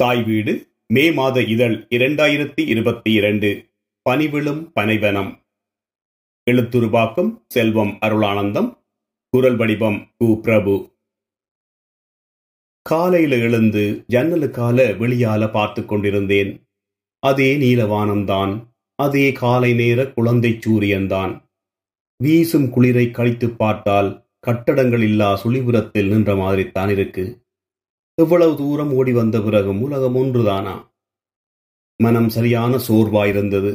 தாய் 0.00 0.22
வீடு 0.22 0.72
மே 0.86 1.12
மாத 1.12 1.42
இதழ் 1.42 1.86
இரண்டாயிரத்தி 1.90 2.66
இருபத்தி 2.66 3.12
இரண்டு 3.12 3.70
பனிவிழும் 4.10 4.72
பனைவனம். 4.80 5.42
எழுத்துருவாக்கம் 6.50 7.44
செல்வம் 7.48 7.98
அருளானந்தம் 8.00 8.82
குரல் 9.28 9.56
வடிவம் 9.56 10.14
கு. 10.18 10.40
பிரபு. 10.40 10.96
காலையில 12.82 13.36
எழுந்து 13.36 14.04
ஜன்னலுக்கால 14.08 14.96
வெளியால 14.98 15.50
பார்த்து 15.50 15.84
கொண்டிருந்தேன். 15.84 16.68
அதே 17.18 17.56
நீலவானம்தான் 17.56 18.66
அதே 18.94 19.32
காலை 19.32 19.74
நேர 19.74 20.12
குழந்தை 20.12 20.58
சூரியன்தான். 20.66 21.44
வீசும் 22.22 22.66
குளிரை 22.66 23.10
கழித்து 23.10 23.50
பார்த்தால் 23.50 24.30
கட்டடங்கள் 24.40 25.02
இல்லா 25.02 25.40
சுழிபுரத்தில் 25.44 26.08
நின்ற 26.08 26.34
மாதிரித்தான் 26.34 26.90
இருக்கு. 26.90 27.48
இவ்வளவு 28.20 28.56
தூரம் 28.56 28.92
ஓடி 28.92 29.12
வந்த 29.12 29.36
பிறகும் 29.40 29.82
உலகம் 29.82 30.16
ஒன்றுதானா? 30.16 30.74
மனம் 32.00 32.28
சரியான 32.28 32.78
சோர்வாயிருந்தது. 32.88 33.72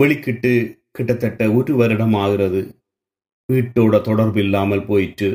வெளிக்கிட்டு 0.00 0.52
கிட்டத்தட்ட 0.90 1.52
ஒரு 1.52 1.72
வருடம் 1.74 2.14
ஆகிறது 2.14 2.60
வீட்டோட 3.52 4.00
தொடர்பு 4.00 4.40
இல்லாமல் 4.40 4.86
போயிற்று. 4.86 5.30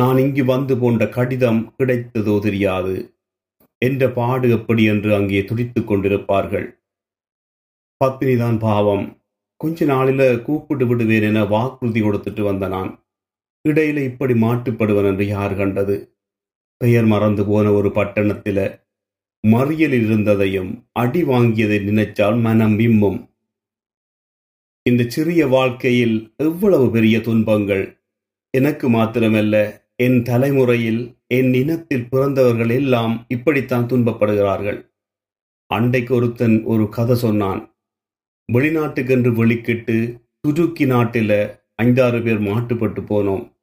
நான் 0.00 0.18
இங்கு 0.18 0.44
வந்து 0.44 0.78
போன்ற 0.78 1.08
கடிதம் 1.08 1.60
கிடைத்ததோ 1.78 2.40
தெரியாது. 2.40 2.94
என்ற 3.78 4.10
பாடு 4.10 4.50
எப்படி 4.50 4.84
என்று 4.84 5.14
அங்கே 5.14 5.44
துடித்துக் 5.44 5.88
கொண்டிருப்பார்கள். 5.90 6.66
பத்மினிதான் 8.04 8.58
பாவம். 8.58 9.06
கொஞ்ச 9.60 9.86
நாளில 9.86 10.22
கூப்பிட்டு 10.42 10.86
விடுவேன் 10.86 11.22
என 11.22 11.44
வாக்குறுதி 11.44 12.02
கொடுத்துட்டு 12.02 12.42
வந்த 12.42 12.68
நான். 12.68 12.90
இடையில 13.68 14.04
இப்படி 14.04 14.34
மாட்டுப்படுவன் 14.34 15.08
என்று 15.10 15.26
யார் 15.26 15.54
கண்டது? 15.56 16.15
பெயர் 16.76 17.04
மறந்து 17.04 17.44
போன 17.44 17.72
ஒரு 17.72 17.88
பட்டணத்தில 17.88 18.84
மறியலில் 19.48 20.06
இருந்ததையும் 20.06 20.88
அடி 20.92 21.22
வாங்கியதை 21.22 21.78
நினைச்சால் 21.88 22.40
மனம் 22.40 22.78
விம்மும் 22.78 23.34
இந்த 24.82 25.04
சிறிய 25.08 25.46
வாழ்க்கையில் 25.46 26.34
எவ்வளவு 26.36 26.90
பெரிய 26.90 27.20
துன்பங்கள். 27.20 28.04
எனக்கு 28.50 28.90
மாத்திரமல்ல 28.90 29.82
என் 29.96 30.22
தலைமுறையில் 30.22 31.18
என் 31.26 31.54
இனத்தில் 31.54 32.08
பிறந்தவர்கள் 32.08 32.68
எல்லாம் 32.68 33.24
இப்படித்தான் 33.28 33.84
துன்பப்படுகிறார்கள். 33.84 34.90
அண்டைக்கு 35.74 36.10
ஒருத்தன் 36.10 36.64
ஒரு 36.64 36.88
கதை 36.88 37.16
சொன்னான். 37.16 37.76
வெளிநாட்டுக்கென்று 38.52 39.32
வெளிக்கிட்டு 39.32 40.22
துருக்கி 40.40 40.84
நாட்டில 40.84 41.60
ஐந்தாறு 41.74 42.22
பேர் 42.22 42.40
மாட்டுப்பட்டு 42.40 43.00
போனோம். 43.00 43.56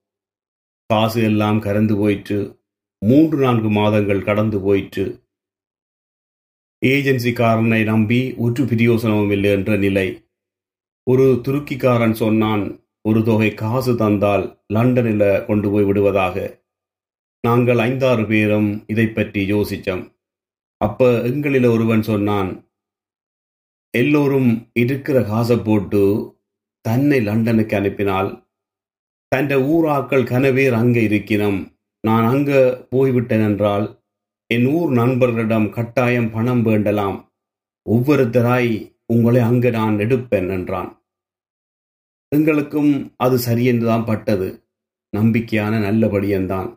காசு 0.86 1.24
எல்லாம் 1.24 1.60
கறந்து 1.60 1.98
போயிற்று. 1.98 2.63
மூன்று 3.08 3.38
நான்கு 3.38 3.70
மாதங்கள் 3.70 4.24
கடந்து 4.24 4.60
போயிற்று. 4.60 5.06
ஏஜென்சிக்காரனை 6.82 7.84
நம்பி 7.84 8.34
ஒற்று 8.38 8.64
பிரியோசனமும் 8.64 9.32
இல்லை 9.32 9.52
என்ற 9.52 9.78
நிலை. 9.78 10.08
ஒரு 11.04 11.42
துருக்கிக்காரன் 11.48 12.12
சொன்னான் 12.12 12.64
ஒரு 13.02 13.24
தொகை 13.24 13.54
காசு 13.54 13.96
தந்தால் 13.96 14.66
லண்டனில் 14.68 15.46
கொண்டு 15.46 15.72
போய் 15.72 15.84
விடுவதாக. 15.84 16.36
நாங்கள் 17.48 17.78
ஐந்தாறு 17.78 18.26
பேரும் 18.28 18.84
இதை 18.88 19.08
பற்றி 19.08 19.42
யோசித்தோம் 19.52 20.04
அப்ப 20.78 21.10
எங்களில் 21.22 21.66
ஒருவன் 21.66 22.02
சொன்னான் 22.02 22.52
எல்லோரும் 23.94 24.72
இருக்கிற 24.74 25.24
காசை 25.24 25.58
போட்டு 25.58 26.04
தன்னை 26.82 27.20
லண்டனுக்கு 27.20 27.76
அனுப்பினால் 27.76 28.30
தன் 29.32 29.52
ஊராக்கள் 29.52 30.24
கனவேர் 30.24 30.74
அங்கே 30.74 31.04
இருக்கிறோம் 31.04 31.60
நான் 32.08 32.26
அங்க 32.26 32.52
போய்விட்டேன் 32.90 33.44
என்றால் 33.44 34.04
என் 34.48 34.66
ஊர் 34.66 34.92
நண்பர்களிடம் 34.92 35.70
கட்டாயம் 35.70 36.32
பணம் 36.32 36.66
வேண்டலாம். 36.66 37.32
ஒவ்வொருத்தராய் 37.90 38.96
உங்களை 39.06 39.42
அங்கு 39.42 39.72
நான் 39.72 39.98
எடுப்பேன் 39.98 40.50
என்றான். 40.50 40.90
எங்களுக்கும் 42.28 43.14
அது 43.18 43.38
சரியென்றுதான் 43.38 44.06
பட்டது. 44.06 44.68
நம்பிக்கையான 45.18 45.74
நல்லபடியந்தான் 45.80 46.70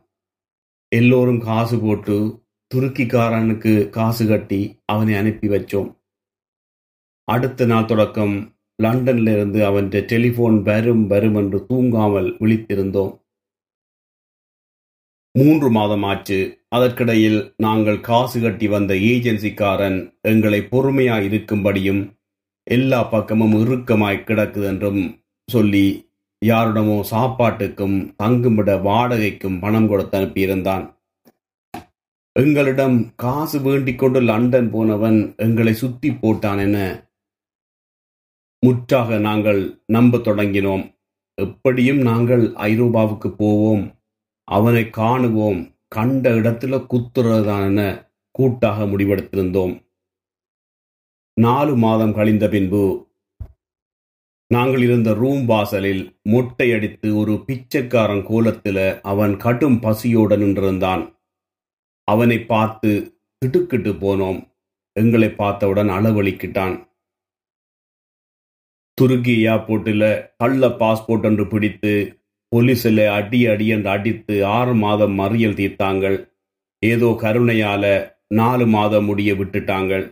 எல்லோரும் 0.88 1.40
காசு 1.40 1.80
போட்டு 1.80 2.44
துருக்கிக்காரனுக்கு 2.74 3.88
காசு 3.88 4.26
கட்டி 4.26 4.80
அவனை 4.84 5.14
அனுப்பி 5.14 5.48
வச்சோம். 5.48 5.96
அடுத்த 7.24 7.66
நாள் 7.66 7.84
தொடக்கம் 7.84 8.58
லண்டன்ல 8.82 9.32
இருந்து 9.32 9.64
அவன் 9.64 9.88
டெலிபோன் 9.88 10.62
வரும் 10.62 11.06
வரும் 11.06 11.34
என்று 11.34 11.66
தூங்காமல் 11.68 12.28
விழித்திருந்தோம். 12.40 13.25
மூன்று 15.38 15.70
மாதம் 15.70 16.02
ஆச்சு 16.02 16.66
அதற்கிடையில் 16.76 17.54
நாங்கள் 17.56 18.00
காசு 18.00 18.40
கட்டி 18.40 18.68
வந்த 18.68 18.94
ஏஜென்சிக்காரன் 18.94 20.18
எங்களை 20.20 20.60
பொறுமையா 20.60 21.16
இருக்கும்படியும் 21.26 22.14
எல்லா 22.62 23.02
பக்கமும் 23.02 23.52
இறுக்கமாய் 23.52 24.22
கிடக்குது 24.26 24.64
என்றும் 24.64 25.24
சொல்லி 25.50 26.10
யாரிடமோ 26.46 27.00
சாப்பாட்டுக்கும் 27.10 28.14
தங்குமிட 28.16 28.76
வாடகைக்கும் 28.76 29.60
பணம் 29.60 29.88
கொடுத்து 29.88 30.18
அனுப்பியிருந்தான். 30.18 30.98
எங்களிடம் 32.32 33.14
காசு 33.16 33.60
வேண்டிக் 33.60 33.98
கொண்டு 33.98 34.20
லண்டன் 34.20 34.70
போனவன் 34.70 35.34
எங்களை 35.36 35.72
சுத்தி 35.72 36.10
போட்டான் 36.10 36.58
என 36.58 36.78
முற்றாக 38.66 39.18
நாங்கள் 39.18 39.82
நம்ப 39.86 40.18
தொடங்கினோம். 40.18 40.94
எப்படியும் 41.34 41.98
நாங்கள் 41.98 42.52
ஐரோப்பாவுக்கு 42.52 43.28
போவோம். 43.28 43.95
அவனை 44.48 44.82
காணுவோம். 44.84 45.60
கண்ட 45.88 46.30
இடத்துல 46.30 46.74
குத்துறதுதான் 46.90 47.80
கூட்டாக 48.30 48.84
முடிவெடுத்திருந்தோம். 48.84 49.74
நாலு 51.40 51.76
மாதம் 51.76 52.14
கழிந்த 52.14 52.48
பின்பு 52.48 52.82
நாங்கள் 54.54 54.82
இருந்த 54.82 55.10
ரூம் 55.14 55.44
வாசலில் 55.44 56.02
மொட்டையடித்து 56.28 57.08
ஒரு 57.16 57.34
பிச்சைக்காரன் 57.46 58.24
கோலத்தில் 58.26 59.00
அவன் 59.02 59.36
கடும் 59.36 59.78
பசியோடு 59.80 60.36
நின்றிருந்தான். 60.36 61.02
அவனை 62.08 62.38
பார்த்து 62.44 62.92
திடுக்கிட்டு 63.38 63.92
போனோம். 63.92 64.40
எங்களை 65.00 65.28
பார்த்தவுடன் 65.30 65.88
அளவழிக்கிட்டான் 65.88 66.76
துருக்கி 68.98 69.34
ஏர்போர்ட்டில் 69.46 70.30
கள்ள 70.38 70.68
பாஸ்போர்ட் 70.68 71.24
என்று 71.24 71.46
பிடித்து 71.46 71.94
போலீஸில் 72.52 73.04
அடி 73.18 73.40
அடி 73.52 73.66
என்று 73.76 73.90
அடித்து 73.90 74.34
ஆறு 74.58 74.74
மாதம் 74.74 75.14
மறியல் 75.20 75.58
தீர்த்தாங்கள். 75.60 76.18
ஏதோ 76.82 77.08
கருணையால 77.22 77.84
நாலு 78.40 78.66
மாதம் 78.66 79.06
முடிய 79.08 79.30
விட்டுட்டாங்கள். 79.34 80.04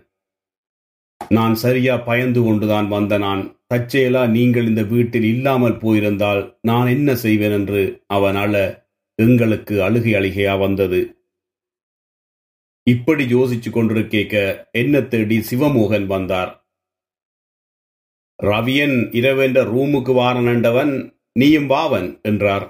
நான் 1.20 1.54
சரியா 1.54 1.94
பயந்து 2.08 2.40
கொண்டுதான் 2.42 2.88
வந்த 2.88 3.18
நான் 3.18 3.42
தச்சேலா 3.72 4.22
நீங்கள் 4.36 4.66
இந்த 4.66 4.82
வீட்டில் 4.82 5.26
இல்லாமல் 5.34 5.80
போயிருந்தால் 5.82 6.42
நான் 6.60 6.88
என்ன 6.96 7.10
செய்வேன் 7.14 7.54
என்று 7.58 7.82
அவனால 8.16 8.54
எங்களுக்கு 9.18 9.74
அழுகை 9.86 10.12
அழுகையா 10.18 10.54
வந்தது. 10.58 11.00
இப்படி 12.86 13.24
யோசிச்சு 13.34 13.70
கொண்டிருக்கேக்க 13.70 14.36
என்ன 14.80 15.00
தேடி 15.12 15.38
சிவமோகன் 15.50 16.06
வந்தார். 16.06 16.52
ரவியன் 18.38 18.96
இரவென்ற 19.18 19.58
ரூமுக்கு 19.72 20.12
வாரனண்டவன் 20.20 20.92
நீயும் 21.36 21.66
வாவன் 21.66 22.08
என்றார். 22.22 22.66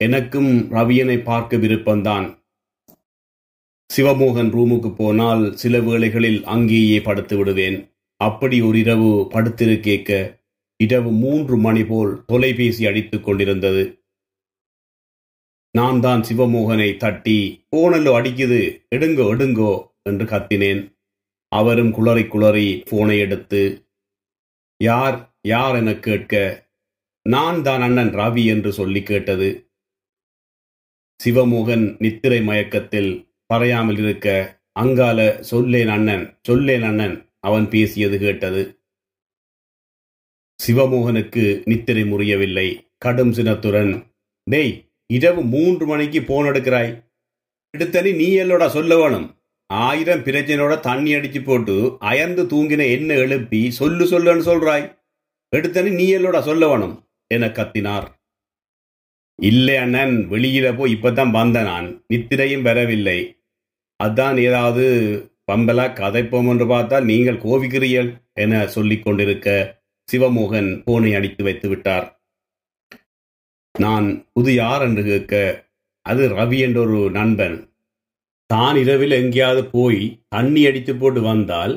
எனக்கும் 0.00 0.52
ரவியனை 0.70 1.22
பார்க்க 1.22 1.56
விருப்பம்தான் 1.56 2.26
சிவமோகன் 3.90 4.50
ரூமுக்கு 4.50 4.90
போனால் 4.94 5.54
சில 5.54 5.80
வேளைகளில் 5.80 6.40
அங்கேயே 6.44 7.00
படுத்து 7.00 7.36
விடுவேன். 7.36 7.76
அப்படி 8.20 8.56
ஒரு 8.62 8.78
இரவு 8.78 9.10
படுத்திருக்கேக்க 9.34 10.40
இரவு 10.76 11.10
மூன்று 11.10 11.56
மணி 11.56 11.84
போல் 11.84 12.24
தொலைபேசி 12.24 12.86
அடித்துக் 12.86 13.24
கொண்டிருந்தது. 13.24 13.84
நான் 15.70 16.00
தான் 16.00 16.22
சிவமோகனை 16.22 16.96
தட்டி 16.96 17.38
போனல்லோ 17.76 18.10
அடிக்குது 18.18 18.60
எடுங்கோ 18.96 19.24
எடுங்கோ 19.34 19.72
என்று 20.02 20.24
கத்தினேன். 20.24 20.82
அவரும் 21.52 21.90
குளறி 21.90 22.24
குளறி 22.24 22.68
போனை 22.90 23.18
எடுத்து 23.18 23.62
யார் 24.80 25.38
யார் 25.40 25.74
என 25.74 25.90
கேட்க? 26.06 26.63
நான் 27.26 27.62
தான் 27.62 27.80
அண்ணன் 27.80 28.10
ரவி 28.10 28.44
என்று 28.44 28.72
சொல்லி 28.72 29.02
கேட்டது. 29.02 29.48
சிவமோகன் 31.20 31.96
நித்திரை 31.98 32.40
மயக்கத்தில் 32.42 33.12
பறையாமல் 33.52 33.98
இருக்க 33.98 34.28
அங்கால 34.72 35.40
சொல்லேன் 35.40 35.88
அண்ணன் 35.88 36.38
சொல்லேன் 36.42 36.82
அண்ணன் 36.82 37.32
அவன் 37.40 37.68
பேசியது 37.68 38.18
கேட்டது. 38.18 38.62
சிவமோகனுக்கு 40.60 41.44
நித்திரை 41.64 42.02
முறியவில்லை. 42.02 42.66
கடும் 42.98 43.32
சினத்துடன் 43.32 43.92
டேய் 44.50 44.74
இரவு 45.06 45.42
மூன்று 45.42 45.86
மணிக்கு 45.86 46.22
போன் 46.22 46.46
எடுக்கிறாய். 46.46 46.92
எடுத்தனி 47.74 48.12
நீ 48.14 48.38
எல்லோட 48.38 48.68
சொல்ல 48.68 48.96
வேணும் 48.96 49.26
ஆயிரம் 49.66 50.24
பிரச்சனையோட 50.24 50.80
தண்ணி 50.80 51.14
அடிச்சு 51.14 51.44
போட்டு 51.44 51.96
அயர்ந்து 51.98 52.44
தூங்கின 52.44 52.90
என்ன 52.90 53.14
எழுப்பி 53.14 53.70
சொல்லு 53.70 54.04
சொல்லுன்னு 54.04 54.44
சொல்றாய். 54.50 54.86
எடுத்தனி 55.56 55.90
நீ 55.90 56.06
எல்லோட 56.16 56.42
சொல்ல 56.42 56.68
வேணும் 56.68 56.94
என 57.36 57.46
கத்தினார். 57.58 58.06
இல்லை 59.38 59.76
அண்ணன் 59.84 60.16
வெளியில 60.32 60.66
போய் 60.78 60.94
இப்பதான் 60.96 61.32
வந்த 61.38 61.58
நான். 61.70 61.88
நித்திரையும் 62.12 62.66
வரவில்லை. 62.68 63.18
அதான் 64.00 64.36
ஏதாவது 64.48 64.84
பம்பலா 65.50 65.86
கதைப்போம் 66.00 66.48
என்று 66.52 66.66
பார்த்தால் 66.72 67.08
நீங்கள் 67.12 67.42
கோவிக்கிறீர்கள் 67.44 68.10
என 68.42 68.62
சொல்லிக் 68.74 69.04
கொண்டிருக்க 69.04 69.48
சிவமோகன் 70.08 70.70
போனை 70.86 71.10
அடித்து 71.18 71.42
வைத்து 71.46 71.68
விட்டார். 71.68 72.06
நான் 73.74 74.08
புது 74.34 74.50
யார் 74.54 74.82
என்று 74.86 75.02
கேட்க 75.10 75.34
அது 76.06 76.22
ரவி 76.38 76.58
என்ற 76.66 76.78
ஒரு 76.86 76.98
நண்பன். 77.18 77.56
தான் 78.50 78.76
இரவில் 78.82 79.14
எங்கேயாவது 79.20 79.62
போய் 79.76 80.00
தண்ணி 80.28 80.62
அடித்து 80.68 80.92
போட்டு 80.94 81.20
வந்தால் 81.30 81.74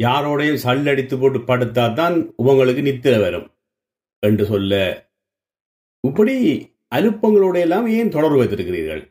யாரோடையும் 0.00 0.62
சல் 0.64 0.88
அடித்து 0.92 1.16
போட்டு 1.18 1.38
படுத்தா 1.48 1.84
தான் 2.00 2.16
உங்களுக்கு 2.50 2.82
நித்திர 2.88 3.14
வரும். 3.24 3.46
என்று 4.22 4.46
சொல்ல 4.46 5.06
இப்படி 6.00 6.36
அலுப்பங்களோட 6.94 7.60
எல்லாம் 7.60 7.86
ஏன் 7.86 8.08
தொடர்பு 8.08 8.44
வைத்திருக்கிறீர்கள்? 8.44 9.02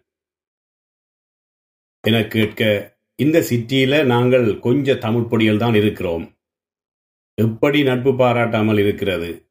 என 2.07 2.27
கேட்க 2.27 2.61
இந்த 3.15 3.39
சிட்டியில 3.39 4.05
நாங்கள் 4.05 4.59
கொஞ்ச 4.59 4.95
தமிழ் 4.95 5.57
தான் 5.57 5.73
இருக்கிறோம். 5.73 6.35
எப்படி 7.35 7.83
நட்பு 7.83 8.11
பாராட்டாமல் 8.13 8.77
இருக்கிறது? 8.77 9.49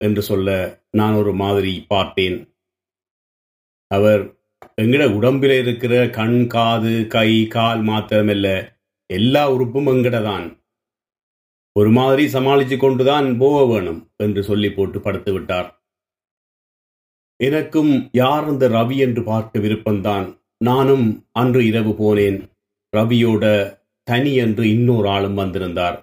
என்று 0.00 0.22
சொல்ல 0.22 0.80
நான் 0.90 1.14
ஒரு 1.14 1.32
மாதிரி 1.32 1.84
பார்த்தேன். 1.88 2.48
அவர் 3.90 4.22
எங்கட 4.82 5.14
உடம்பில் 5.14 5.50
இருக்கிற 5.50 6.08
கண் 6.08 6.46
காது 6.46 7.06
கை 7.06 7.46
கால் 7.46 7.80
மாத்திரமல்ல 7.80 8.74
எல்லா 9.06 9.52
உறுப்பும் 9.52 9.86
எங்கட 9.86 10.22
தான். 10.22 10.63
ஒரு 11.76 11.90
மாதிரி 11.90 12.24
சமாளிச்சு 12.32 12.76
கொண்டுதான் 12.76 13.38
போக 13.38 13.56
வேணும் 13.66 14.00
என்று 14.16 14.42
சொல்லி 14.42 14.68
போட்டு 14.70 15.00
படுத்து 15.00 15.32
விட்டார். 15.32 15.68
எனக்கும் 17.40 17.92
யார் 18.12 18.44
அந்த 18.44 18.68
ரவி 18.68 18.96
என்று 18.96 19.22
பார்க்க 19.22 19.58
விருப்பம்தான் 19.58 20.26
நானும் 20.56 21.06
அன்று 21.32 21.62
இரவு 21.66 21.92
போனேன். 22.02 22.38
ரவியோட 22.96 23.44
தனி 24.08 24.32
என்று 24.34 24.64
இன்னொரு 24.68 25.08
ஆளும் 25.08 25.34
வந்திருந்தார். 25.34 25.98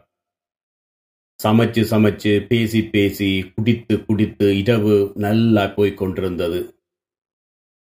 சமைச்சு 1.43 1.81
சமைச்சு 1.93 2.33
பேசி 2.47 2.81
பேசி 2.83 3.29
குடித்து 3.55 4.05
குடித்து 4.05 4.57
இரவு 4.57 4.95
நல்லா 5.15 5.67
போய்க் 5.67 5.97
கொண்டிருந்தது. 5.97 6.61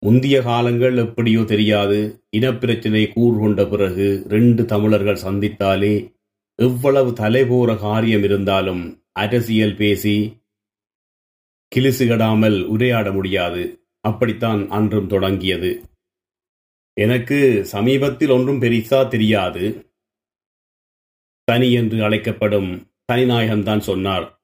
முந்திய 0.03 0.41
காலங்கள் 0.41 0.97
எப்படியோ 0.97 1.41
தெரியாது. 1.43 1.99
இனப்பிரச்சனை 2.37 3.03
கூர் 3.13 3.37
கொண்ட 3.39 3.61
பிறகு 3.65 4.07
ரெண்டு 4.29 4.65
தமிழர்கள் 4.65 5.23
சந்தித்தாலே 5.23 5.95
எவ்வளவு 6.59 7.11
தலைபோற 7.11 7.77
காரியம் 7.77 8.23
இருந்தாலும் 8.23 9.03
அரசியல் 9.11 9.75
பேசி 9.75 10.41
கிளிசுகடாமல் 11.75 12.63
உரையாட 12.63 13.11
முடியாது. 13.11 13.89
அப்படித்தான் 14.01 14.69
அன்றும் 14.69 15.07
தொடங்கியது. 15.07 15.81
எனக்கு 16.97 17.65
சமீபத்தில் 17.65 18.29
ஒன்றும் 18.29 18.61
பெரிசா 18.61 19.07
தெரியாது. 19.07 19.65
தனி 21.43 21.71
என்று 21.71 22.03
அழைக்கப்படும் 22.03 22.91
தனிநாயகம்தான் 23.11 23.79
சொன்னார். 23.79 24.41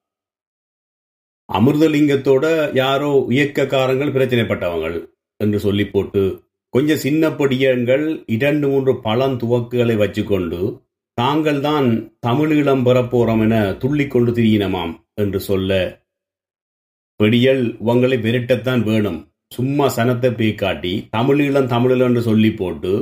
அமிர்தலிங்கத்தோட 1.54 2.76
யாரோ 2.76 3.26
இயக்கக்காரங்கள் 3.30 4.14
பிரச்சனைப்பட்டவங்கள் 4.14 4.98
என்று 5.36 5.60
சொல்லி 5.60 5.86
போட்டு 5.86 6.44
கொஞ்சம் 6.70 6.98
சின்ன 6.98 7.30
பொடியங்கள் 7.30 8.24
இரண்டு 8.28 8.68
மூன்று 8.68 9.02
பழம் 9.02 9.38
துவக்குகளை 9.40 9.96
வச்சுக்கொண்டு 9.98 10.62
தாங்கள் 11.18 11.60
தான் 11.68 11.88
தமிழீழம் 12.26 12.86
பெறப்போறோம் 12.86 13.42
என 13.46 13.56
துள்ளிக்கொண்டு 13.82 14.32
திரியினமாம் 14.38 14.94
என்று 15.22 15.40
சொல்ல 15.50 15.72
பெடியல் 17.20 17.64
உங்களை 17.92 18.18
விரட்டத்தான் 18.24 18.82
வேணும். 18.90 19.20
சும்மா 19.56 19.86
சனத்தை 19.98 20.30
பேய் 20.38 20.60
காட்டி 20.62 20.94
தமிழீழம் 21.16 21.72
தமிழீழம் 21.74 22.10
என்று 22.12 22.22
சொல்லி 22.30 22.52
போட்டு 22.62 22.94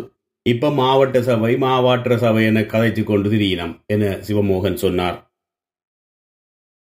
இப்ப 0.45 0.71
மாவட்ட 0.79 1.17
சபை 1.27 1.51
மாவட்ட 1.63 2.17
சபை 2.23 2.43
என 2.49 2.63
கதைச்சு 2.73 3.03
கொண்டு 3.03 3.27
திரியினம் 3.33 3.73
என 3.93 4.03
சிவமோகன் 4.27 4.81
சொன்னார். 4.83 5.17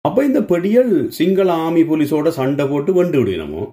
அப்ப 0.04 0.24
இந்த 0.28 0.40
பெடியல் 0.50 0.94
சிங்கள 1.18 1.48
ஆமி 1.66 1.82
போலீஸோட 1.90 2.28
சண்டை 2.40 2.64
போட்டு 2.70 2.92
வெண்டு 2.98 3.18
விடணுமோ 3.20 3.64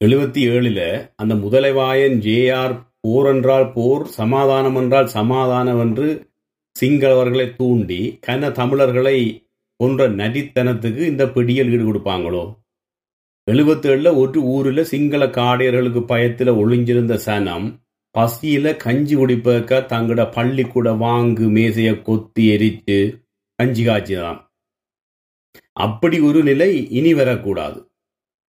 எழுபத்தி 0.00 0.40
ஏழுல 0.54 0.80
அந்த 1.22 1.34
முதலைவாயன் 1.44 2.16
ஜே 2.26 2.38
ஆர் 2.60 2.74
போர் 3.02 3.28
என்றால் 3.32 3.66
போர் 3.76 4.04
சமாதானம் 4.18 4.76
என்றால் 4.80 5.08
சமாதானம் 5.18 5.80
என்று 5.84 6.08
சிங்களவர்களை 6.80 7.54
தூண்டி 7.54 8.18
கன 8.26 8.52
தமிழர்களை 8.52 9.46
போன்ற 9.76 10.08
நதித்தனத்துக்கு 10.08 10.98
இந்த 10.98 11.28
பிடியல் 11.28 11.70
ஈடு 11.70 11.92
கொடுப்பாங்களோ? 11.92 12.58
எழுபத்தேழுல 13.50 14.16
ஒரு 14.16 14.40
ஊரில் 14.40 14.82
சிங்கள 14.84 15.26
காடையர்களுக்கு 15.26 16.02
பயத்தில் 16.06 16.48
ஒளிஞ்சிருந்த 16.48 17.18
சனம் 17.26 17.80
பசியில 18.18 18.76
கஞ்சி 18.76 19.16
குடிப்பதற்க 19.16 19.80
தங்களோட 19.92 20.32
பள்ளிக்கூட 20.32 20.92
வாங்கு 20.92 21.46
மேசைய 21.56 22.02
கொத்தி 22.02 22.46
எரித்து 22.46 23.26
கஞ்சி 23.56 23.86
காய்ச்சிதான் 23.86 24.44
அப்படி 25.72 26.20
ஒரு 26.20 26.42
நிலை 26.42 26.90
இனி 26.90 27.14
வரக்கூடாது. 27.14 27.90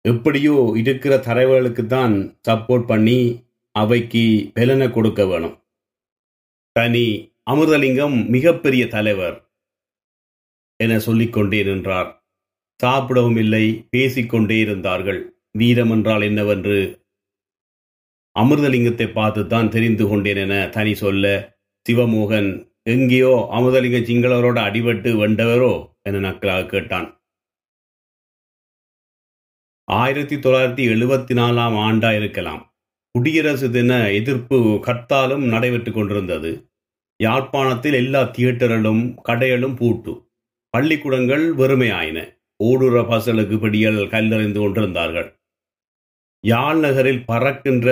எப்படியோ 0.01 0.73
இருக்கிற 0.77 1.17
தலைவர்களுக்கு 1.17 1.87
தான் 1.87 2.37
சப்போர்ட் 2.49 2.87
பண்ணி 2.87 3.45
அவைக்கு 3.71 4.51
பலனை 4.55 4.91
கொடுக்க 4.91 5.27
வேணும். 5.27 5.57
தனி 6.73 7.30
அமிர்தலிங்கம் 7.47 8.17
மிகப்பெரிய 8.29 8.83
தலைவர் 8.87 9.37
என 10.77 10.99
சொல்லிக்கொண்டே 10.99 11.61
நின்றார். 11.63 12.11
சாப்பிடவும் 12.81 13.37
இல்லை 13.37 13.65
பேசிக்கொண்டே 13.91 14.59
இருந்தார்கள். 14.59 15.21
வீரம் 15.59 15.91
என்றால் 15.91 16.23
என்னவென்று 16.23 16.79
அமிர்தலிங்கத்தை 18.37 19.07
பார்த்து 19.13 19.43
தான் 19.47 19.69
தெரிந்து 19.69 20.05
கொண்டேன் 20.09 20.37
என 20.37 20.55
தனி 20.69 20.93
சொல்ல 20.95 21.25
சிவமோகன் 21.87 22.51
எங்கேயோ 22.83 23.33
அமிர்தலிங்க 23.57 23.99
சிங்களவரோட 24.09 24.59
அடிபட்டு 24.69 25.11
வெண்டவரோ? 25.23 25.73
என 26.03 26.21
நக்கலாக 26.27 26.67
கேட்டான். 26.67 27.09
ஆயிரத்தி 29.89 30.37
தொள்ளாயிரத்தி 30.37 30.85
எழுபத்தி 30.95 31.35
நாலாம் 31.41 31.77
ஆண்டா 31.87 32.11
இருக்கலாம் 32.17 32.63
குடியரசு 33.15 33.69
தின 33.71 33.93
எதிர்ப்பு 34.19 34.59
கர்த்தாலும் 34.87 35.45
நடைபெற்றுக் 35.53 35.95
கொண்டிருந்தது. 35.95 36.70
யாழ்ப்பாணத்தில் 37.21 37.93
எல்லா 37.93 38.23
தியேட்டர்களும் 38.23 39.15
கடைகளும் 39.29 39.77
பூட்டு. 39.77 40.29
பள்ளிக்கூடங்கள் 40.71 41.55
வெறுமையாயின. 41.55 42.37
ஓடுற 42.65 43.03
பசலுக்கு 43.11 43.59
பிடியல் 43.59 44.09
கல்லறிந்து 44.09 44.59
கொண்டிருந்தார்கள். 44.59 45.41
யாழ் 46.41 46.79
நகரில் 46.79 47.25
பறக்கின்ற 47.25 47.89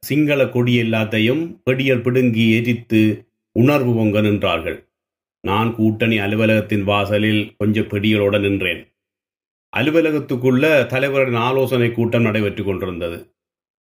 சிங்கள 0.00 0.48
கொடி 0.48 0.82
எல்லாத்தையும் 0.82 1.60
பெடியல் 1.64 2.00
பிடுங்கி 2.00 2.54
எரித்து 2.54 3.28
உணர்வு 3.52 3.94
பொங்க 3.94 4.20
நின்றார்கள். 4.20 4.88
நான் 5.40 5.74
கூட்டணி 5.74 6.18
அலுவலகத்தின் 6.18 6.82
வாசலில் 6.82 7.54
கொஞ்சம் 7.58 7.88
பெடியலோடு 7.88 8.40
நின்றேன். 8.40 8.92
அலுவலகத்துக்குள்ள 9.76 10.86
தலைவரின் 10.86 11.34
ஆலோசனை 11.34 11.92
கூட்டம் 11.92 12.22
நடைபெற்றுக் 12.22 12.66
கொண்டிருந்தது. 12.66 13.34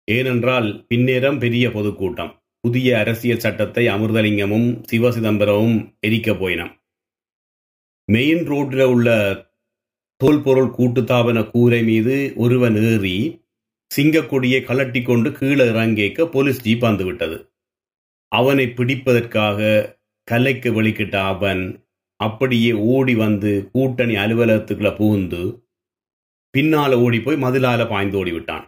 ஏனென்றால் 0.05 0.87
பின்னேரம் 0.95 1.38
பெரிய 1.38 1.71
பொதுக்கூட்டம். 1.71 2.43
புதிய 2.67 2.99
அரசியல் 2.99 3.39
சட்டத்தை 3.39 3.89
அமிர்தலிங்கமும் 3.89 4.69
சிவசிதம்பரமும் 4.91 5.95
எரிக்கப் 6.07 6.41
போயினம் 6.41 6.73
மெயின் 8.05 8.45
ரோட்டில் 8.45 8.81
உள்ள 8.81 9.09
தோல்பொருள் 10.17 10.71
கூட்டுத்தாபன 10.79 11.51
கூரை 11.51 11.83
மீது 11.83 12.33
ஒருவன் 12.37 12.77
ஏறி 12.77 13.45
சிங்கக்கொடியை 13.97 14.61
கலட்டி 14.69 15.03
கொண்டு 15.03 15.33
கீழே 15.33 15.65
இறங்கேக்க 15.65 16.27
போலீஸ் 16.27 16.63
ஜீப் 16.63 16.79
வந்து 16.79 17.05
விட்டது. 17.05 17.51
அவனை 18.29 18.67
பிடிப்பதற்காக 18.67 19.61
கலைக்கு 20.25 20.83
வெளிக்கிட்ட 20.83 21.17
அவன் 21.25 21.85
அப்படியே 22.21 22.73
ஓடி 22.73 23.15
வந்து 23.15 23.71
கூட்டணி 23.73 24.15
அலுவலகத்துக்குள்ள 24.15 24.97
புகுந்து 24.97 25.43
பின்னால 26.55 26.95
ஓடி 26.95 27.21
போய் 27.21 27.43
மதிலால 27.43 27.89
பாய்ந்து 27.89 28.19
ஓடி 28.19 28.33
விட்டான் 28.33 28.67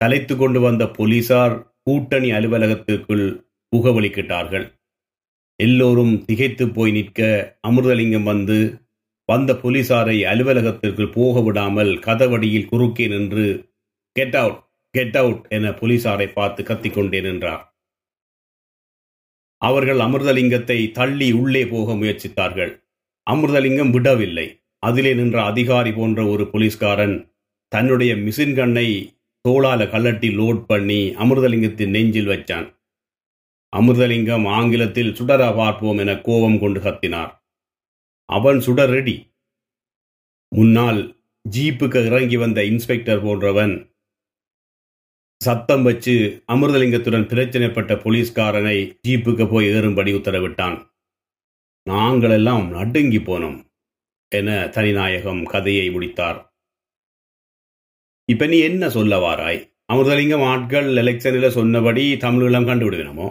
கலைத்து 0.00 0.36
கொண்டு 0.36 0.60
வந்த 0.60 0.86
போலீசார் 0.86 1.69
கூட்டணி 1.86 2.28
அலுவலகத்திற்குள் 2.30 3.24
புகவலிக்கிட்டார்கள். 3.72 4.66
எல்லோரும் 5.56 6.24
திகைத்து 6.24 6.64
போய் 6.68 6.92
நிற்க 6.92 7.20
அமிர்தலிங்கம் 7.68 8.28
வந்து 8.32 8.58
வந்த 9.28 9.52
போலீசாரை 9.52 10.16
அலுவலகத்திற்குள் 10.32 11.12
போக 11.12 11.40
விடாமல் 11.40 11.92
கதவடியில் 11.98 12.70
குறுக்கே 12.70 13.06
நின்று 13.08 13.46
கெட் 14.16 14.36
அவுட் 14.36 14.60
கெட் 14.94 15.16
அவுட் 15.16 15.42
என 15.48 15.70
போலீசாரை 15.70 16.26
பார்த்து 16.32 16.62
கத்திக்கொண்டே 16.62 17.20
நின்றார். 17.20 17.64
அவர்கள் 19.62 19.98
அமிர்தலிங்கத்தை 19.98 20.78
தள்ளி 20.92 21.28
உள்ளே 21.32 21.62
போக 21.66 21.92
முயற்சித்தார்கள். 21.92 22.72
அமிர்தலிங்கம் 23.26 23.90
விடவில்லை. 23.90 24.46
அதிலே 24.82 25.12
நின்ற 25.14 25.38
அதிகாரி 25.42 25.92
போன்ற 25.92 26.20
ஒரு 26.26 26.44
போலீஸ்காரன் 26.44 27.16
தன்னுடைய 27.72 28.12
மிஷின் 28.16 28.54
கண்ணை 28.54 28.86
தோளால 29.48 29.84
கல்லட்டி 29.84 30.28
லோட் 30.38 30.64
பண்ணி 30.64 31.14
அமிர்தலிங்கத்தின் 31.14 31.88
நெஞ்சில் 31.88 32.26
வச்சான். 32.26 32.74
அமிர்தலிங்கம் 33.76 34.48
ஆங்கிலத்தில் 34.48 35.14
சுடர 35.14 35.52
பார்ப்போம் 35.52 35.98
என 35.98 36.16
கோபம் 36.16 36.58
கொண்டு 36.58 36.80
கத்தினார். 36.80 37.32
அவன் 38.24 38.60
சுடர் 38.60 38.90
ரெடி 38.90 39.34
முன்னால் 40.48 41.16
ஜீப்புக்கு 41.50 42.06
இறங்கி 42.06 42.36
வந்த 42.36 42.64
இன்ஸ்பெக்டர் 42.64 43.22
போன்றவன். 43.22 43.94
சத்தம் 45.36 45.82
வச்சு 45.82 46.44
அமிர்தலிங்கத்துடன் 46.48 47.28
பிரச்சனைப்பட்ட 47.32 47.92
போலீஸ்காரனை 47.94 48.98
ஜீப்புக்கு 49.08 49.50
போய் 49.50 49.66
ஏறும்படி 49.66 50.12
உத்தரவிட்டான். 50.18 50.86
நாங்களெல்லாம் 51.90 52.68
நடுங்கி 52.68 53.18
போனோம் 53.18 53.70
என 54.28 54.66
தனிநாயகம் 54.66 55.42
கதையை 55.42 55.90
முடித்தார். 55.90 56.49
இப்ப 58.32 58.46
நீ 58.46 58.58
என்ன 58.58 58.90
சொல்ல 58.90 59.14
வாராய்? 59.18 59.60
அமிர்தலிங்கம் 59.92 60.44
ஆட்கள் 60.44 60.88
எலெக்ஷனில் 61.02 61.54
சொன்னபடி 61.58 62.14
தமிழீழம் 62.14 62.68
கண்டுவிடுவினமோ 62.68 63.28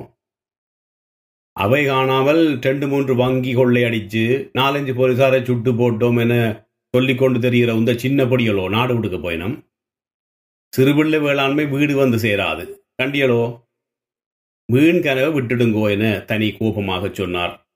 அவை 1.51 1.85
காணாமல் 1.85 2.59
ரெண்டு 2.59 2.87
மூன்று 2.87 3.15
வங்கி 3.15 3.55
கொள்ளையடிச்சு 3.55 4.49
நாலஞ்சு 4.57 4.93
போலீசாரை 4.99 5.43
சுட்டு 5.43 5.71
போட்டோம் 5.73 6.19
என 6.19 6.67
சொல்லிக்கொண்டு 6.89 7.39
தெரிகிற 7.39 7.75
உந்த 7.75 7.93
சின்ன 7.93 8.23
பொடியலோ 8.23 8.69
நாடு 8.69 8.93
விடுக்க 8.95 9.21
போயினம்? 9.21 9.55
சிறுபிள்ளை 10.69 11.19
வேளாண்மை 11.19 11.65
வீடு 11.65 11.95
வந்து 11.95 12.17
சேராது. 12.17 12.65
கண்டியலோ 13.01 13.67
வீண் 14.65 15.01
கனவை 15.01 15.41
விட்டுடுங்கோ 15.41 15.89
என 15.89 16.19
தனி 16.19 16.51
கோபமாக 16.51 17.09
சொன்னார். 17.13 17.69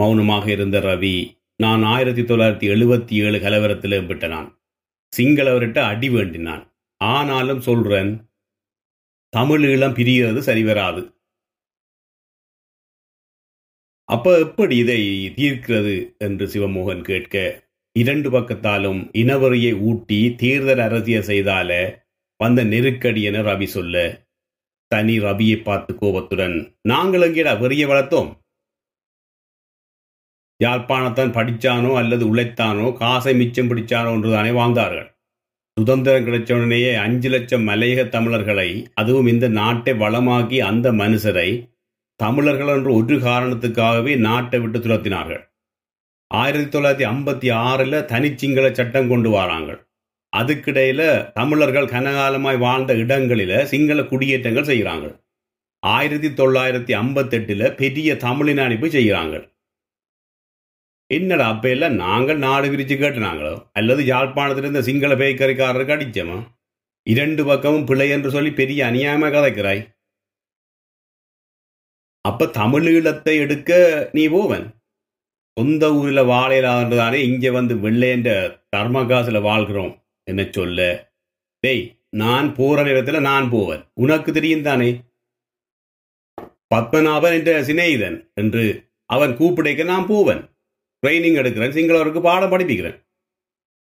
மௌனமாக 0.00 0.50
இருந்த 0.50 0.78
ரவி 0.80 1.16
நான் 1.56 1.82
ஆயிரத்தி 1.82 2.22
தொள்ளாயிரத்தி 2.22 2.66
எழுபத்தி 2.74 3.14
ஏழு 3.26 3.38
கலவரத்தில் 3.38 4.06
விட்ட 4.06 4.26
நான். 4.26 4.57
சிங்களவர்கிட்ட 5.12 5.80
அடி 5.82 6.08
வேண்டினான். 6.08 6.64
ஆனாலும் 7.00 7.60
சொல்றேன் 7.60 8.10
தமிழ் 9.32 9.64
ஈழம் 9.64 9.96
பிரிகிறது 9.98 10.38
சரி 10.38 10.62
வராது 10.62 11.02
அப்ப 14.08 14.38
எப்படி 14.38 14.76
இதை 14.76 15.00
தீர்க்கிறது 15.36 15.94
என்று 16.18 16.46
சிவமோகன் 16.46 17.02
கேட்க 17.02 17.34
இரண்டு 17.96 18.28
பக்கத்தாலும் 18.30 19.00
இனவரியை 19.12 19.72
ஊட்டி 19.80 20.34
தேர்தல் 20.34 20.78
அரசியல் 20.78 21.26
செய்தால 21.26 21.70
வந்த 22.40 22.64
நெருக்கடி 22.64 23.22
என 23.22 23.42
ரவி 23.42 23.64
சொல்ல 23.64 23.96
தனி 24.90 25.20
ரவியை 25.20 25.62
பார்த்து 25.62 25.94
கோபத்துடன் 25.94 26.56
நாங்கள் 26.82 27.20
எங்கேடா 27.20 27.52
வெறிய 27.60 27.86
வளர்த்தோம்? 27.86 28.30
யாழ்ப்பாணத்தான் 30.60 31.34
படித்தானோ 31.36 31.90
அல்லது 32.00 32.24
உழைத்தானோ 32.32 32.86
காசை 33.00 33.32
மிச்சம் 33.40 33.68
பிடிச்சானோ 33.70 34.12
என்றுதானே 34.16 34.50
வாழ்ந்தார்கள். 34.50 35.08
சுதந்திரம் 35.76 36.26
கிடைச்சவுடனேயே 36.26 36.92
அஞ்சு 37.02 37.28
லட்சம் 37.28 37.66
மலையக 37.68 38.04
தமிழர்களை 38.14 38.68
அதுவும் 39.00 39.28
இந்த 39.32 39.46
நாட்டை 39.60 39.92
வளமாக்கி 40.04 40.58
அந்த 40.70 40.88
மனுஷரை 40.92 41.50
தமிழர்கள் 42.20 42.72
என்று 42.76 42.90
ஒரு 43.00 43.18
காரணத்துக்காகவே 43.26 44.14
நாட்டை 44.28 44.58
விட்டு 44.62 44.78
துரத்தினார்கள். 44.78 45.42
ஆயிரத்தி 46.30 46.68
தொள்ளாயிரத்தி 46.68 47.06
ஐம்பத்தி 47.12 47.48
ஆறில் 47.66 48.06
தனிச்சிங்கள 48.12 48.66
சட்டம் 48.70 49.10
கொண்டு 49.12 49.30
வராங்க 49.30 49.70
அதுக்கிடையில் 50.32 51.06
தமிழர்கள் 51.38 51.92
கனகாலமாய் 51.92 52.58
வாழ்ந்த 52.64 52.92
இடங்களில் 52.94 53.54
சிங்கள 53.66 54.02
குடியேற்றங்கள் 54.10 54.68
செய்கிறாங்க 54.70 55.06
ஆயிரத்தி 55.82 56.30
தொள்ளாயிரத்தி 56.40 56.92
ஐம்பத்தெட்டில் 57.02 57.64
பெரிய 57.80 58.16
தமிழின 58.16 58.64
அனுப்பி 58.64 58.88
செய்கிறாங்க 58.88 59.36
என்னடா 61.10 61.48
அப்ப 61.48 61.68
எல்லாம் 61.68 61.94
நாங்கள் 61.94 62.38
நாடு 62.38 62.68
விரிச்சு 62.68 62.96
கேட்டுனாங்களோ? 63.02 63.66
அல்லது 63.72 64.04
யாழ்ப்பாணத்தில் 64.04 64.62
இருந்த 64.62 64.82
சிங்கள 64.82 65.14
பேக்கரிக்காரருக்கு 65.14 65.94
அடிச்சோமா? 65.94 66.46
இரண்டு 67.02 67.44
பக்கமும் 67.44 67.84
பிழை 67.84 68.08
என்று 68.08 68.30
சொல்லி 68.30 68.50
பெரிய 68.50 68.84
அநியாயமா 68.84 69.28
கதைக்கிறாய். 69.34 69.96
அப்ப 72.20 72.46
தமிழீழத்தை 72.46 73.38
எடுக்க 73.38 73.70
நீ 74.12 74.28
போவன்? 74.28 74.74
சொந்த 75.60 75.94
ஊரில் 75.94 76.18
வாழையிலாதுன்றதானே 76.18 77.14
இங்க 77.14 77.50
வந்து 77.50 77.74
வெள்ளையன்ற 77.74 78.60
தர்மகாசுல 78.76 79.40
வாழ்கிறோம் 79.40 80.04
என்ன 80.22 80.48
சொல்ல? 80.50 81.10
டேய் 81.60 82.00
நான் 82.10 82.54
போற 82.54 82.82
நேரத்தில் 82.82 83.20
நான் 83.20 83.50
போவன். 83.50 83.82
உனக்கு 83.94 84.32
தெரியும் 84.32 84.62
தானே? 84.62 85.00
பத்மநாபன் 86.74 87.32
என்ற 87.32 87.62
சிநேகிதன் 87.62 88.34
என்று 88.34 88.92
அவன் 89.04 89.36
கூப்பிடைக்க 89.36 89.82
நான் 89.82 90.06
போவன். 90.06 90.57
ட்ரைனிங் 91.06 91.38
எடுக்கிறேன் 91.40 91.76
சிங்களவருக்கு 91.76 92.20
பாடம் 92.20 92.52
படிப்பிக்கிறேன். 92.52 93.06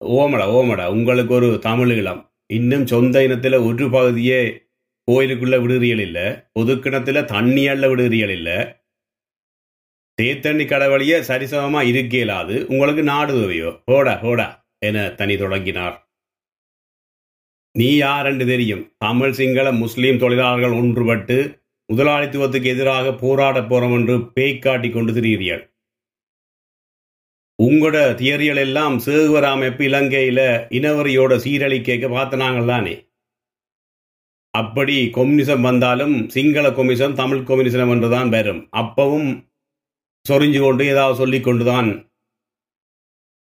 ஓமடா 0.05 0.45
ஓமடா 0.59 0.87
உங்களுக்கு 0.87 1.33
ஒரு 1.33 1.59
தமிழ் 1.59 1.89
இளம். 1.89 2.33
இன்னும் 2.53 2.85
சொந்த 2.85 3.19
இனத்துல 3.19 3.65
ஒரு 3.65 3.89
பகுதியே 3.89 4.67
கோயிலுக்குள்ள 5.11 5.61
விடுறியல் 5.61 5.99
இல்லை 5.99 6.23
பொதுக்கிணத்துல 6.59 7.25
தண்ணி 7.25 7.67
விடுறியல் 7.69 8.29
இல்லை. 8.29 8.55
தேத்தண்ணி 10.21 10.65
கடவழிய 10.65 11.23
சரிசமமா 11.27 11.83
இருக்க 11.83 12.17
இயலாது 12.17 12.65
உங்களுக்கு 12.67 13.03
நாடு 13.03 13.33
உதவியோ? 13.33 13.83
ஹோடா 13.91 14.21
போடா 14.21 14.67
என 14.79 15.09
தனி 15.09 15.37
தொடங்கினார். 15.37 16.11
நீ 17.71 17.95
யார் 17.95 18.25
என்று 18.25 18.45
தெரியும்? 18.45 18.93
தமிழ் 18.97 19.31
சிங்கள 19.31 19.71
முஸ்லீம் 19.71 20.19
தொழிலாளர்கள் 20.19 20.79
ஒன்றுபட்டு 20.79 21.61
முதலாளித்துவத்துக்கு 21.93 22.63
எதிராக 22.63 23.13
போராட 23.13 23.61
போறோம் 23.61 23.93
என்று 23.93 24.31
பேய் 24.31 24.59
காட்டி 24.59 24.89
கொண்டு 24.89 25.13
திரிகிறீர்கள். 25.13 25.72
உங்களோட 27.63 27.97
தியரிகள் 28.19 28.57
எல்லாம் 28.57 28.99
சேகுவர் 28.99 29.41
அமைப்பு 29.41 29.83
இலங்கையில 29.83 30.39
இனவரியோட 30.69 31.33
சீரழிக்க 31.35 32.07
பார்த்தனாங்கள் 32.07 32.67
தானே? 32.67 33.09
அப்படி 34.49 35.05
கொம்யூனிசம் 35.05 35.61
வந்தாலும் 35.61 36.29
சிங்கள 36.29 36.69
கொம்யூனிசம் 36.69 37.13
தமிழ் 37.13 37.37
கொம்யூனிசம் 37.37 37.91
என்றுதான் 37.91 38.29
வரும். 38.29 38.69
அப்பவும் 38.71 39.51
சொரிஞ்சு 40.29 40.61
கொண்டு 40.61 40.85
ஏதாவது 40.85 41.17
சொல்லி 41.17 41.39
கொண்டுதான் 41.41 42.11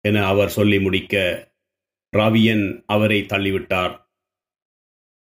என 0.02 0.26
அவர் 0.26 0.50
சொல்லி 0.50 0.80
முடிக்க 0.80 1.16
ரவியன் 2.18 2.84
அவரை 2.86 3.22
தள்ளிவிட்டார். 3.22 4.10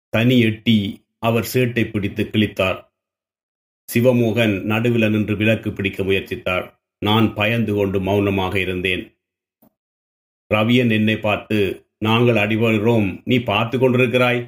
தனி 0.09 0.41
எட்டி 0.41 1.07
அவர் 1.19 1.49
சேட்டை 1.55 1.91
பிடித்து 1.91 2.25
கிழித்தார். 2.25 2.81
சிவமோகன் 3.95 4.62
நடுவில் 4.62 5.11
நின்று 5.11 5.37
விலக்கு 5.37 5.73
பிடிக்க 5.73 6.02
முயற்சித்தார். 6.02 6.82
நான் 7.04 7.35
பயந்து 7.35 7.75
கொண்டு 7.75 8.00
மௌனமாக 8.00 8.59
இருந்தேன். 8.61 9.04
ரவியன் 10.54 10.92
என்னை 10.92 11.16
பார்த்து 11.18 11.59
நாங்கள் 11.99 12.35
அடிபடுகிறோம் 12.35 13.23
நீ 13.25 13.38
பார்த்து 13.38 13.76
கொண்டிருக்கிறாய்? 13.78 14.40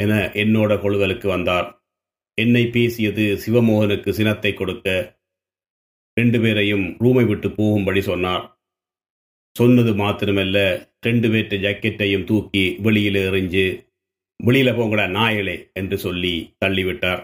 என 0.00 0.12
என்னோட 0.42 0.72
கொழுதலுக்கு 0.84 1.26
வந்தார். 1.26 1.68
என்னை 2.34 2.66
பேசியது 2.66 3.24
சிவமோகனுக்கு 3.46 4.10
சினத்தை 4.10 4.54
கொடுக்க. 4.54 5.16
ரெண்டு 6.14 6.40
பேரையும் 6.40 6.86
ரூமை 7.00 7.26
விட்டு 7.26 7.50
போகும்படி 7.50 8.00
சொன்னார். 8.02 8.44
சொன்னது 9.56 9.92
மாத்திரமல்ல 9.94 10.58
ரெண்டு 11.00 11.28
பேர்ட்ட 11.28 11.56
ஜாக்கெட்டையும் 11.64 12.24
தூக்கி 12.24 12.64
வெளியில் 12.82 13.20
எறிஞ்சு 13.28 13.66
வெளியில 14.46 14.70
போங்கடா 14.78 15.04
நாயலே 15.10 15.56
என்று 15.72 15.98
சொல்லி 15.98 16.56
தள்ளிவிட்டார். 16.64 17.22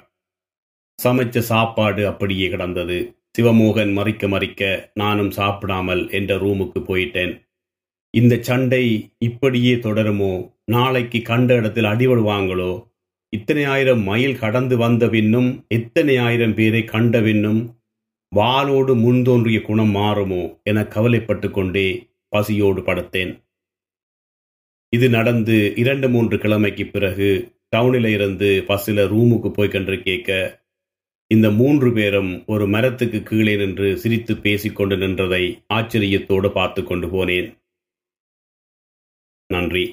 சமைச்ச 0.99 1.39
சாப்பாடு 1.39 2.03
அப்படியே 2.09 2.49
கிடந்தது. 2.49 3.20
சிவமோகன் 3.39 3.93
மறிக்க 3.93 4.29
மறிக்க 4.29 4.91
நானும் 4.95 5.31
சாப்பிடாமல் 5.31 6.11
என்ற 6.11 6.37
ரூமுக்கு 6.37 6.81
போயிட்டேன். 6.81 7.41
இந்த 8.11 8.39
சண்டை 8.41 9.15
இப்படியே 9.19 9.75
தொடருமோ? 9.75 10.53
நாளைக்கு 10.65 11.23
கண்ட 11.23 11.55
இடத்தில் 11.55 11.85
அடிபடுவாங்களோ? 11.85 12.89
இத்தனை 13.29 13.65
ஆயிரம் 13.65 14.03
மைல் 14.03 14.39
கடந்து 14.39 14.77
வந்த 14.77 15.09
பின்னும் 15.09 15.65
எத்தனை 15.69 16.17
ஆயிரம் 16.19 16.55
பேரை 16.55 16.85
கண்ட 16.85 17.21
பின்னும் 17.21 17.61
வாளோடு 18.37 18.95
முன்தோன்றிய 18.97 19.63
குணம் 19.63 19.95
மாறுமோ 19.95 20.63
என 20.63 20.85
கவலைப்பட்டு 20.87 21.51
கொண்டே 21.51 22.09
பசியோடு 22.29 22.81
படுத்தேன். 22.81 23.33
இது 24.89 25.09
நடந்து 25.09 25.73
இரண்டு 25.77 26.09
மூன்று 26.09 26.37
கிழமைக்கு 26.37 26.91
பிறகு 26.91 27.31
டவுனில் 27.77 28.07
இருந்து 28.07 28.65
பஸ்ஸில் 28.67 29.03
ரூமுக்கு 29.13 29.51
போய் 29.51 29.69
கன்று 29.69 30.03
கேட்க 30.03 30.60
இந்த 31.35 31.51
மூன்று 31.51 31.93
பேரும் 31.93 32.45
ஒரு 32.47 32.67
மரத்துக்கு 32.67 33.23
கீழே 33.23 33.57
நின்று 33.57 33.99
சிரித்து 33.99 34.37
பேசிக்கொண்டு 34.37 34.97
நின்றதை 34.97 35.65
ஆச்சரியத்தோடு 35.75 36.53
பார்த்து 36.53 36.85
கொண்டு 36.85 37.07
போனேன். 37.07 37.49
நன்றி. 39.47 39.85